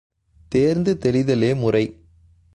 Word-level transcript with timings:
தேர்ந்து 0.49 0.97
தெளிதலே 1.01 1.55
முறை! 1.55 1.85